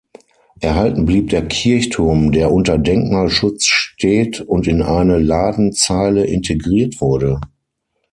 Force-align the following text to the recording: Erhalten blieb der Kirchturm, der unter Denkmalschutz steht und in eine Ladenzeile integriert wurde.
Erhalten 0.61 1.05
blieb 1.05 1.29
der 1.29 1.45
Kirchturm, 1.47 2.31
der 2.31 2.51
unter 2.51 2.79
Denkmalschutz 2.79 3.65
steht 3.65 4.41
und 4.41 4.65
in 4.67 4.81
eine 4.81 5.19
Ladenzeile 5.19 6.23
integriert 6.25 6.99
wurde. 7.01 7.39